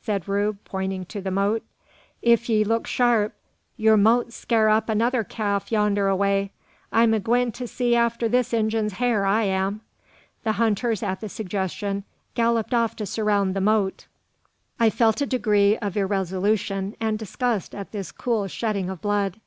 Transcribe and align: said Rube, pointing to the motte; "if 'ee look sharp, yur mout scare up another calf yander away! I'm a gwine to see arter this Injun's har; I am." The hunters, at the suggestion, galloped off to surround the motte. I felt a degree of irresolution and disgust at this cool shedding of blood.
said 0.00 0.28
Rube, 0.28 0.58
pointing 0.64 1.04
to 1.06 1.20
the 1.20 1.32
motte; 1.32 1.64
"if 2.22 2.48
'ee 2.48 2.62
look 2.62 2.86
sharp, 2.86 3.34
yur 3.76 3.96
mout 3.96 4.32
scare 4.32 4.68
up 4.68 4.88
another 4.88 5.24
calf 5.24 5.72
yander 5.72 6.06
away! 6.06 6.52
I'm 6.92 7.12
a 7.12 7.18
gwine 7.18 7.50
to 7.50 7.66
see 7.66 7.96
arter 7.96 8.28
this 8.28 8.52
Injun's 8.52 8.92
har; 8.98 9.24
I 9.26 9.42
am." 9.42 9.80
The 10.44 10.52
hunters, 10.52 11.02
at 11.02 11.20
the 11.20 11.28
suggestion, 11.28 12.04
galloped 12.34 12.72
off 12.72 12.94
to 12.94 13.06
surround 13.06 13.56
the 13.56 13.60
motte. 13.60 14.06
I 14.78 14.88
felt 14.88 15.20
a 15.20 15.26
degree 15.26 15.76
of 15.78 15.96
irresolution 15.96 16.94
and 17.00 17.18
disgust 17.18 17.74
at 17.74 17.90
this 17.90 18.12
cool 18.12 18.46
shedding 18.46 18.88
of 18.88 19.00
blood. 19.00 19.40